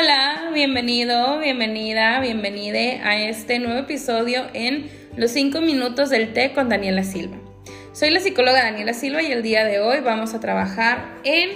[0.00, 6.68] Hola, bienvenido, bienvenida, bienvenide a este nuevo episodio en Los 5 minutos del té con
[6.68, 7.36] Daniela Silva.
[7.92, 11.50] Soy la psicóloga Daniela Silva y el día de hoy vamos a trabajar en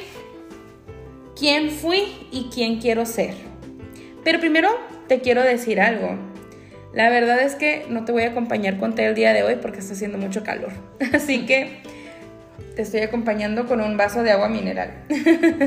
[1.39, 3.35] quién fui y quién quiero ser.
[4.25, 4.71] Pero primero
[5.07, 6.19] te quiero decir algo.
[6.93, 9.59] La verdad es que no te voy a acompañar con té el día de hoy
[9.63, 10.73] porque está haciendo mucho calor.
[11.13, 11.81] Así que
[12.75, 15.05] te estoy acompañando con un vaso de agua mineral.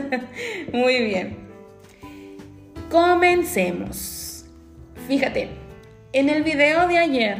[0.74, 1.45] Muy bien.
[2.90, 4.46] Comencemos.
[5.08, 5.50] Fíjate,
[6.14, 7.38] en el video de ayer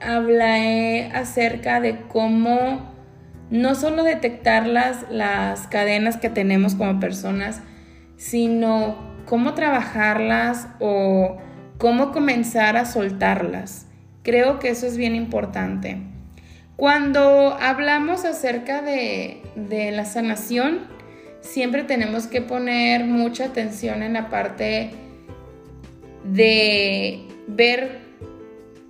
[0.00, 2.94] hablé acerca de cómo
[3.50, 7.60] no solo detectar las, las cadenas que tenemos como personas,
[8.16, 8.96] sino
[9.26, 11.36] cómo trabajarlas o
[11.76, 13.86] cómo comenzar a soltarlas.
[14.22, 15.98] Creo que eso es bien importante.
[16.76, 20.93] Cuando hablamos acerca de, de la sanación,
[21.44, 24.90] siempre tenemos que poner mucha atención en la parte
[26.24, 28.00] de ver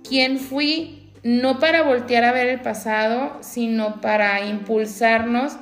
[0.07, 5.57] quién fui, no para voltear a ver el pasado, sino para impulsarnos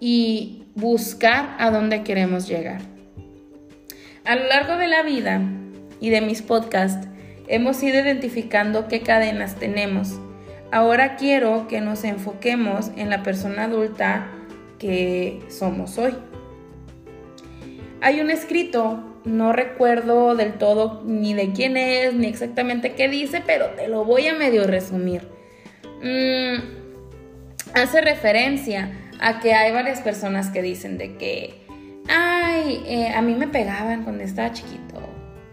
[0.00, 2.80] y buscar a dónde queremos llegar.
[4.24, 5.42] A lo largo de la vida
[6.00, 7.08] y de mis podcasts,
[7.48, 10.20] hemos ido identificando qué cadenas tenemos.
[10.70, 14.33] Ahora quiero que nos enfoquemos en la persona adulta
[15.48, 16.14] somos hoy.
[18.00, 23.42] Hay un escrito, no recuerdo del todo ni de quién es, ni exactamente qué dice,
[23.46, 25.28] pero te lo voy a medio resumir.
[26.02, 26.56] Mm,
[27.74, 31.64] hace referencia a que hay varias personas que dicen de que,
[32.08, 35.00] ay, eh, a mí me pegaban cuando estaba chiquito,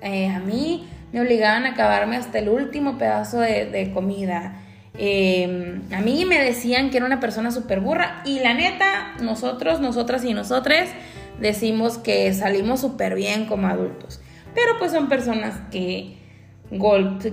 [0.02, 4.62] eh, a mí me obligaban a acabarme hasta el último pedazo de comida.
[5.04, 9.82] Em, a mí me decían que era una persona súper burra y la neta, nosotros,
[9.82, 10.92] nosotras y nosotres
[11.40, 14.22] decimos que salimos súper bien como adultos.
[14.54, 16.18] Pero pues son personas que,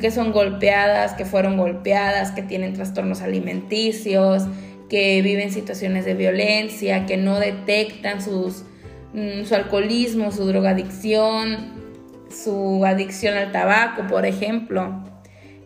[0.01, 4.45] que son golpeadas, que fueron golpeadas, que tienen trastornos alimenticios,
[4.89, 8.65] que viven situaciones de violencia, que no detectan sus,
[9.12, 11.75] mm, su alcoholismo, su drogadicción,
[12.31, 15.05] su adicción al tabaco, por ejemplo.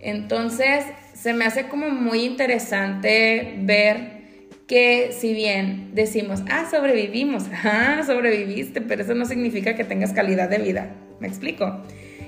[0.00, 0.84] Entonces,
[1.22, 4.22] se me hace como muy interesante ver
[4.66, 10.48] que si bien decimos, ah, sobrevivimos, ah, sobreviviste, pero eso no significa que tengas calidad
[10.48, 10.96] de vida.
[11.20, 11.80] ¿Me explico?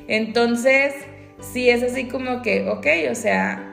[0.07, 0.95] Entonces,
[1.41, 3.69] sí es así como que, ok, o sea,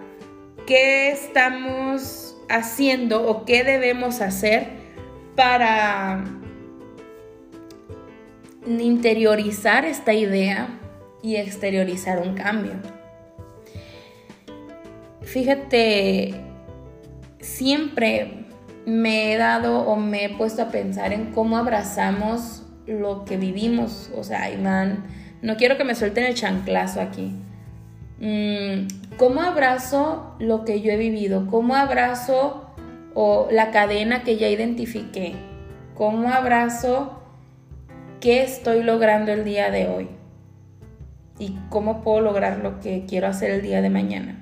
[0.66, 4.70] ¿qué estamos haciendo o qué debemos hacer
[5.36, 6.24] para
[8.66, 10.80] interiorizar esta idea
[11.22, 13.01] y exteriorizar un cambio?
[15.32, 16.34] Fíjate,
[17.40, 18.48] siempre
[18.86, 24.12] me he dado o me he puesto a pensar en cómo abrazamos lo que vivimos.
[24.14, 25.06] O sea, Iván,
[25.42, 27.32] no quiero que me suelten el chanclazo aquí.
[28.20, 31.48] Mm, ¿Cómo abrazo lo que yo he vivido?
[31.48, 32.70] ¿Cómo abrazo
[33.14, 35.36] o la cadena que ya identifiqué?
[35.96, 37.22] ¿Cómo abrazo
[38.20, 40.10] qué estoy logrando el día de hoy?
[41.40, 44.41] ¿Y cómo puedo lograr lo que quiero hacer el día de mañana?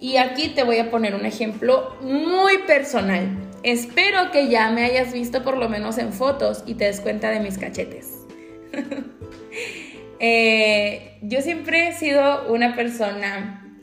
[0.00, 3.28] Y aquí te voy a poner un ejemplo muy personal.
[3.62, 7.30] Espero que ya me hayas visto por lo menos en fotos y te des cuenta
[7.30, 8.18] de mis cachetes.
[10.22, 13.74] Eh, yo siempre he sido una persona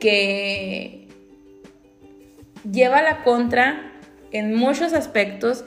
[0.00, 1.06] que
[2.72, 3.92] lleva la contra
[4.32, 5.66] en muchos aspectos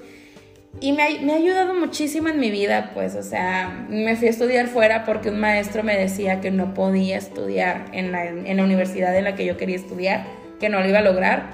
[0.80, 4.68] y me ha, ayudado muchísimo en mi vida, pues, o sea, me fui a estudiar
[4.68, 9.16] fuera porque un maestro me decía que no podía estudiar en la, en la universidad
[9.16, 10.26] en la que yo quería estudiar,
[10.60, 11.52] que no lo iba a lograr.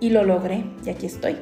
[0.00, 1.36] Y lo logré, y aquí estoy.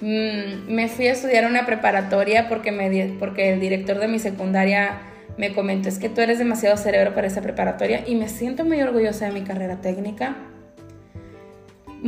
[0.00, 5.00] Mm, me fui a estudiar una preparatoria porque, me, porque el director de mi secundaria
[5.36, 8.80] me comentó, es que tú eres demasiado cerebro para esa preparatoria y me siento muy
[8.80, 10.36] orgullosa de mi carrera técnica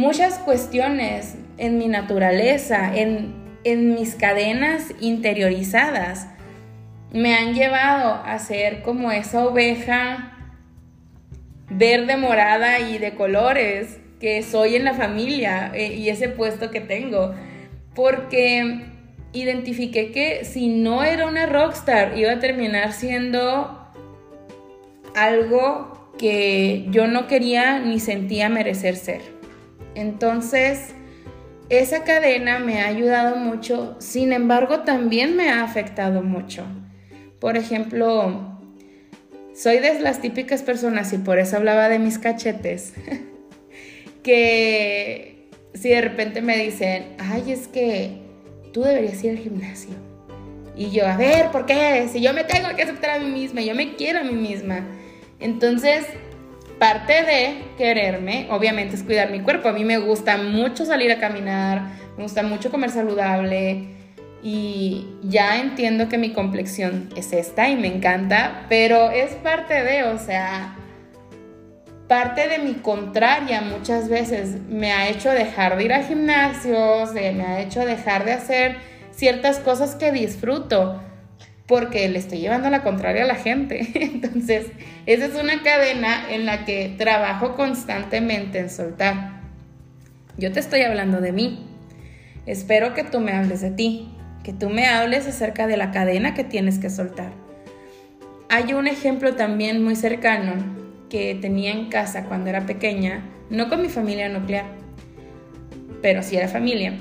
[0.00, 3.38] muchas cuestiones en mi naturaleza, en,
[3.94, 6.26] mis cadenas interiorizadas,
[7.12, 10.38] me han llevado a ser como esa oveja
[11.68, 16.80] verde, morada y de colores que soy en la familia eh, y ese puesto que
[16.80, 17.34] tengo.
[17.94, 18.86] Porque
[19.34, 23.92] identifiqué que si no era una rockstar iba a terminar siendo
[25.14, 29.39] algo que yo no quería ni sentía merecer ser.
[29.94, 30.94] Entonces,
[31.68, 36.64] esa cadena me ha ayudado mucho, sin embargo, también me ha afectado mucho.
[37.38, 38.58] Por ejemplo,
[39.54, 42.94] soy de las típicas personas, y por eso hablaba de mis cachetes,
[44.22, 48.18] que si de repente me dicen, ay, es que
[48.72, 49.94] tú deberías ir al gimnasio.
[50.76, 52.08] Y yo, a ver, ¿por qué?
[52.12, 54.86] Si yo me tengo que aceptar a mí misma, yo me quiero a mí misma.
[55.38, 56.06] Entonces,
[56.80, 59.68] parte de quererme, obviamente, es cuidar mi cuerpo.
[59.68, 61.82] A mí me gusta mucho salir a caminar,
[62.16, 63.84] me gusta mucho comer saludable
[64.42, 70.04] y ya entiendo que mi complexión es esta y me encanta, pero es parte de,
[70.04, 70.74] o sea,
[72.08, 77.42] parte de mi contraria muchas veces me ha hecho dejar de ir a gimnasios, me
[77.42, 78.76] ha hecho dejar de hacer
[79.10, 80.98] ciertas cosas que disfruto
[81.70, 83.86] porque le estoy llevando la contraria a la gente.
[83.94, 84.66] Entonces,
[85.06, 89.40] esa es una cadena en la que trabajo constantemente en soltar.
[90.36, 91.64] Yo te estoy hablando de mí.
[92.44, 94.10] Espero que tú me hables de ti,
[94.42, 97.30] que tú me hables acerca de la cadena que tienes que soltar.
[98.48, 100.54] Hay un ejemplo también muy cercano
[101.08, 104.66] que tenía en casa cuando era pequeña, no con mi familia nuclear,
[106.02, 106.94] pero sí era familia.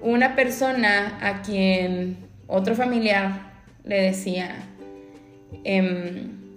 [0.00, 3.49] Una persona a quien otro familiar
[3.90, 4.54] le decía,
[5.64, 6.54] em,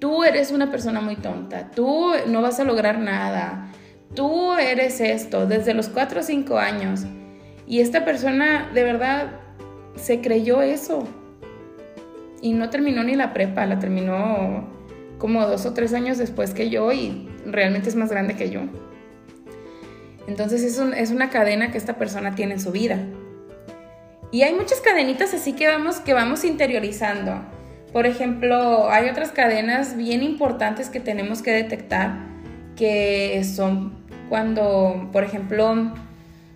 [0.00, 3.70] tú eres una persona muy tonta, tú no vas a lograr nada,
[4.14, 7.04] tú eres esto desde los 4 o 5 años.
[7.66, 9.40] Y esta persona de verdad
[9.96, 11.06] se creyó eso.
[12.40, 14.66] Y no terminó ni la prepa, la terminó
[15.18, 18.62] como dos o tres años después que yo y realmente es más grande que yo.
[20.26, 22.98] Entonces es, es una cadena que esta persona tiene en su vida.
[24.34, 27.40] Y hay muchas cadenitas así que vamos, que vamos interiorizando.
[27.92, 32.16] Por ejemplo, hay otras cadenas bien importantes que tenemos que detectar,
[32.74, 33.94] que son
[34.28, 35.76] cuando, por ejemplo,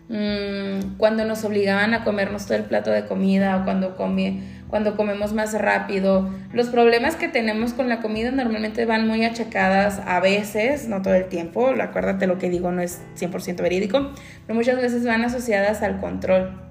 [0.09, 4.97] mm, cuando nos obligaban a comernos todo el plato de comida o cuando comí cuando
[4.97, 6.29] comemos más rápido.
[6.53, 11.15] Los problemas que tenemos con la comida normalmente van muy achacadas a veces, no todo
[11.15, 14.11] el tiempo, acuérdate lo que digo no es 100% verídico,
[14.49, 16.68] pero muchas veces van asociadas al control.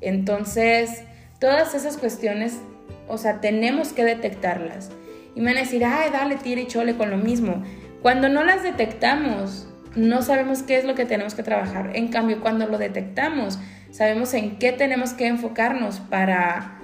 [0.00, 1.02] Entonces,
[1.38, 2.60] todas esas cuestiones,
[3.08, 4.90] o sea, tenemos que detectarlas.
[5.34, 7.62] Y me van a decir, ay, dale, tira y chole con lo mismo.
[8.02, 11.90] Cuando no las detectamos, no sabemos qué es lo que tenemos que trabajar.
[11.94, 13.58] En cambio, cuando lo detectamos,
[13.90, 16.80] sabemos en qué tenemos que enfocarnos para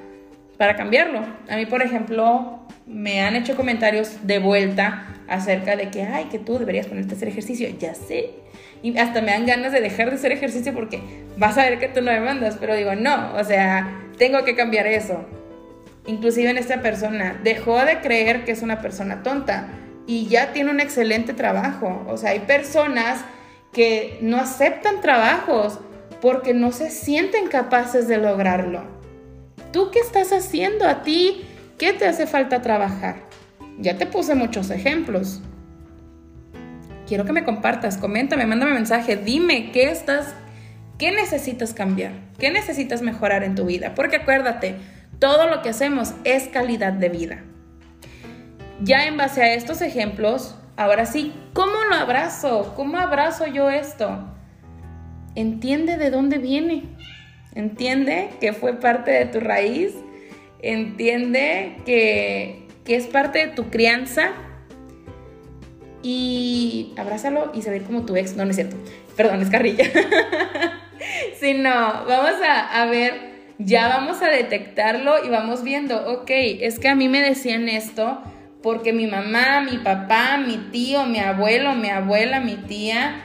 [0.61, 1.23] para cambiarlo.
[1.49, 2.60] A mí, por ejemplo,
[2.91, 7.17] me han hecho comentarios de vuelta acerca de que, ay, que tú deberías ponerte a
[7.17, 7.69] hacer ejercicio.
[7.79, 8.31] Ya sé.
[8.83, 11.01] Y hasta me dan ganas de dejar de hacer ejercicio porque
[11.37, 12.57] vas a ver que tú no me mandas.
[12.59, 15.25] Pero digo, no, o sea, tengo que cambiar eso.
[16.07, 19.69] Inclusive en esta persona, dejó de creer que es una persona tonta
[20.07, 22.05] y ya tiene un excelente trabajo.
[22.09, 23.25] O sea, hay personas
[23.73, 25.79] que no aceptan trabajos
[26.21, 28.83] porque no se sienten capaces de lograrlo.
[29.73, 31.45] ¿Tú qué estás haciendo a ti?
[31.81, 33.23] ¿Qué te hace falta trabajar?
[33.79, 35.41] Ya te puse muchos ejemplos.
[37.09, 40.35] Quiero que me compartas, coméntame, mándame mensaje, dime qué estás,
[40.99, 43.95] qué necesitas cambiar, qué necesitas mejorar en tu vida.
[43.95, 44.77] Porque acuérdate,
[45.19, 47.39] todo lo que hacemos es calidad de vida.
[48.83, 52.75] Ya en base a estos ejemplos, ahora sí, ¿cómo lo abrazo?
[52.77, 54.29] ¿Cómo abrazo yo esto?
[55.35, 56.95] Entiende de dónde viene.
[57.55, 59.95] Entiende que fue parte de tu raíz.
[60.63, 64.33] Entiende que, es parte de tu crianza.
[66.03, 68.37] Y abrázalo y saber como tu ex.
[68.37, 68.77] No, no es cierto.
[69.17, 69.85] Perdón, es carrilla.
[71.41, 73.13] si no, vamos a, a ver,
[73.59, 78.23] ya vamos a detectarlo y vamos viendo, ok, es que a mí me decían esto
[78.63, 83.23] porque mi mamá, mi papá, mi tío, mi abuelo, mi abuela, mi tía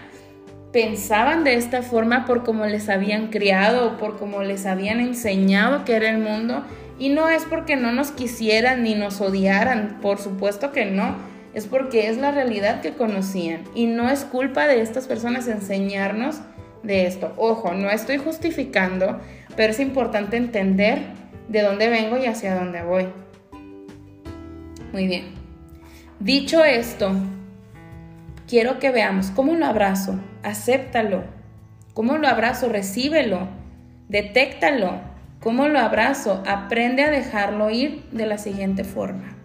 [0.76, 5.96] pensaban de esta forma por cómo les habían criado, por cómo les habían enseñado que
[5.96, 6.66] era el mundo.
[6.98, 11.16] Y no es porque no nos quisieran ni nos odiaran, por supuesto que no.
[11.54, 13.64] Es porque es la realidad que conocían.
[13.74, 16.42] Y no es culpa de estas personas enseñarnos
[16.84, 17.34] de esto.
[17.38, 19.20] Ojo, no estoy justificando,
[19.56, 21.00] pero es importante entender
[21.48, 23.08] de dónde vengo y hacia dónde voy.
[24.92, 25.34] Muy bien.
[26.20, 27.12] Dicho esto,
[28.48, 31.24] quiero que veamos cómo lo abrazo, acéptalo,
[31.94, 33.50] cómo lo abrazo, recíbelo,
[34.08, 35.02] detéctalo,
[35.46, 39.38] cómo lo abrazo, aprende a dejarlo ir de la siguiente forma,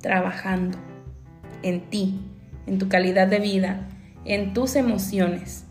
[0.00, 0.78] trabajando
[1.62, 2.18] en ti,
[2.66, 3.86] en tu calidad de vida,
[4.24, 5.64] en tus emociones.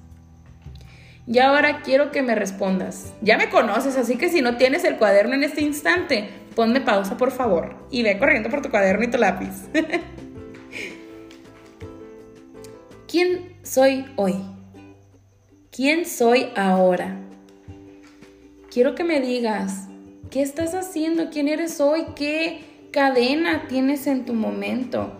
[1.27, 3.13] Y ahora quiero que me respondas.
[3.21, 7.17] Ya me conoces, así que si no tienes el cuaderno en este instante, ponme pausa
[7.17, 9.65] por favor y ve corriendo por tu cuaderno y tu lápiz.
[13.09, 14.35] ¿Quién soy hoy?
[15.71, 17.24] ¿Quién soy ahora?
[18.75, 19.87] Quiero que me digas,
[20.29, 21.29] ¿qué estás haciendo?
[21.29, 22.07] ¿Quién eres hoy?
[22.13, 25.13] ¿Qué cadena tienes en tu momento?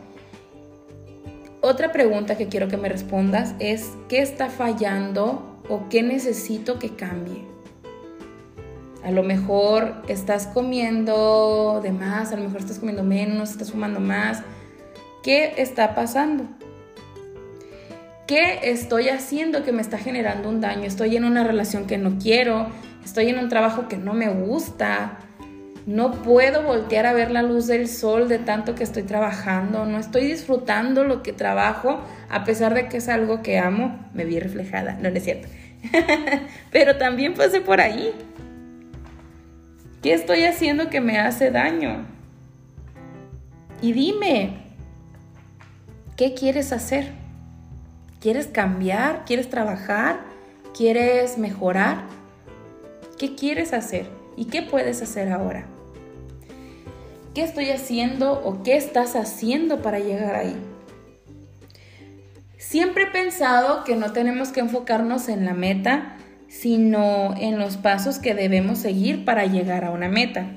[1.62, 6.97] Otra pregunta que quiero que me respondas es, ¿qué está fallando o qué necesito que
[6.97, 7.45] cambie?
[9.05, 14.01] A lo mejor estás comiendo de más, a lo mejor estás comiendo menos, estás fumando
[14.01, 14.43] más.
[15.24, 16.43] ¿Qué está pasando?
[18.27, 20.83] ¿Qué estoy haciendo que me está generando un daño?
[20.83, 22.67] Estoy en una relación que no quiero,
[23.05, 25.19] estoy en un trabajo que no me gusta,
[25.85, 30.00] no puedo voltear a ver la luz del sol de tanto que estoy trabajando, no
[30.00, 34.39] estoy disfrutando lo que trabajo, a pesar de que es algo que amo, me vi
[34.39, 35.47] reflejada, no, no es cierto.
[36.71, 38.12] Pero también pasé por ahí.
[40.01, 42.05] ¿Qué estoy haciendo que me hace daño?
[43.81, 44.57] Y dime,
[46.15, 47.12] ¿qué quieres hacer?
[48.19, 49.25] ¿Quieres cambiar?
[49.25, 50.19] ¿Quieres trabajar?
[50.75, 52.03] ¿Quieres mejorar?
[53.17, 54.07] ¿Qué quieres hacer?
[54.36, 55.65] ¿Y qué puedes hacer ahora?
[57.34, 60.55] ¿Qué estoy haciendo o qué estás haciendo para llegar ahí?
[62.57, 66.17] Siempre he pensado que no tenemos que enfocarnos en la meta,
[66.48, 70.48] sino en los pasos que debemos seguir para llegar a una meta.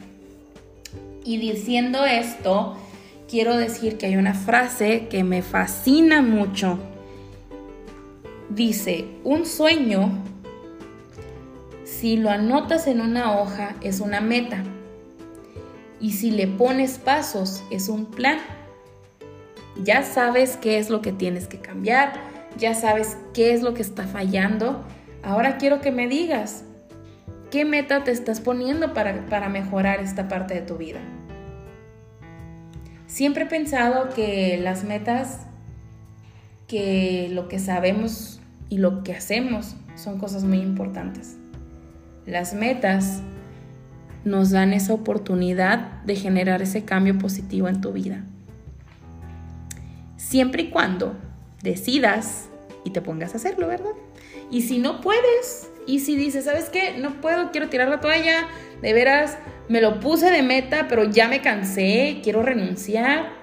[1.24, 2.76] Y diciendo esto,
[3.28, 6.78] quiero decir que hay una frase que me fascina mucho
[8.48, 10.10] dice, un sueño,
[11.88, 14.62] si lo anotas en una hoja, es una meta.
[16.00, 18.38] Y si le pones pasos, es un plan.
[19.82, 22.12] Ya sabes qué es lo que tienes que cambiar,
[22.58, 24.84] ya sabes qué es lo que está fallando.
[25.22, 26.64] Ahora quiero que me digas,
[27.50, 31.00] ¿qué meta te estás poniendo para, para mejorar esta parte de tu vida?
[33.06, 35.46] Siempre he pensado que las metas,
[36.66, 41.38] que lo que sabemos y lo que hacemos son cosas muy importantes.
[42.28, 43.22] Las metas
[44.24, 48.22] nos dan esa oportunidad de generar ese cambio positivo en tu vida.
[50.18, 51.16] Siempre y cuando
[51.62, 52.50] decidas
[52.84, 53.92] y te pongas a hacerlo, ¿verdad?
[54.50, 56.98] Y si no puedes, y si dices, ¿sabes qué?
[56.98, 58.46] No puedo, quiero tirar la toalla,
[58.82, 59.38] de veras,
[59.70, 63.38] me lo puse de meta, pero ya me cansé, quiero renunciar,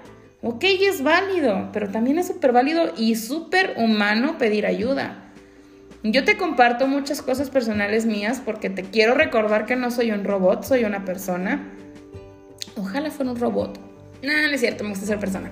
[0.47, 5.24] Ok, es válido, pero también es súper válido y súper humano pedir ayuda.
[6.11, 10.23] Yo te comparto muchas cosas personales mías porque te quiero recordar que no soy un
[10.23, 11.73] robot, soy una persona.
[12.77, 13.79] Ojalá fuera un robot.
[14.21, 15.51] No, no es cierto, me gusta ser persona.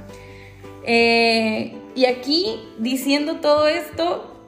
[0.85, 4.45] Eh, y aquí, diciendo todo esto,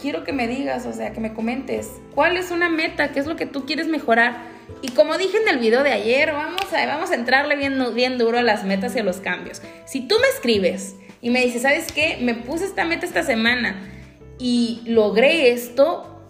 [0.00, 3.12] quiero que me digas, o sea, que me comentes, ¿cuál es una meta?
[3.12, 4.38] ¿Qué es lo que tú quieres mejorar?
[4.80, 8.16] Y como dije en el video de ayer, vamos a, vamos a entrarle bien, bien
[8.16, 9.60] duro a las metas y a los cambios.
[9.84, 12.16] Si tú me escribes y me dices, ¿sabes qué?
[12.22, 13.90] Me puse esta meta esta semana
[14.38, 16.20] y logré esto,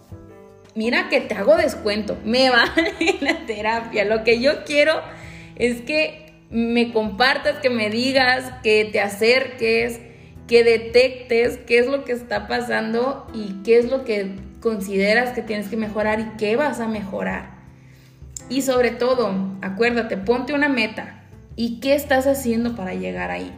[0.75, 2.65] mira que te hago descuento, me va
[2.99, 4.05] en la terapia.
[4.05, 4.93] Lo que yo quiero
[5.55, 9.99] es que me compartas, que me digas, que te acerques,
[10.47, 15.41] que detectes qué es lo que está pasando y qué es lo que consideras que
[15.41, 17.55] tienes que mejorar y qué vas a mejorar.
[18.49, 21.23] Y sobre todo, acuérdate, ponte una meta.
[21.55, 23.51] ¿Y qué estás haciendo para llegar ahí?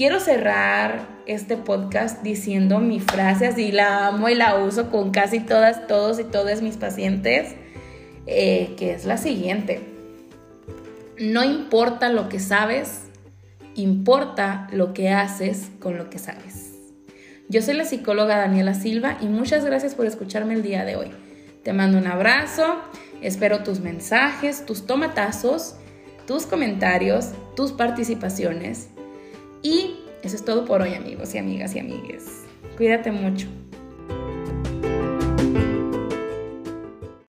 [0.00, 5.40] Quiero cerrar este podcast diciendo mi frase, así la amo y la uso con casi
[5.40, 7.54] todas, todos y todas mis pacientes,
[8.24, 9.82] eh, que es la siguiente.
[11.18, 13.08] No importa lo que sabes,
[13.74, 16.72] importa lo que haces con lo que sabes.
[17.50, 21.10] Yo soy la psicóloga Daniela Silva y muchas gracias por escucharme el día de hoy.
[21.62, 22.80] Te mando un abrazo
[23.20, 25.74] Espero tus mensajes, tus tomatazos,
[26.26, 28.88] tus comentarios, tus participaciones.
[29.62, 32.44] Y eso es todo por hoy amigos y amigas y amigues.
[32.76, 33.46] Cuídate mucho.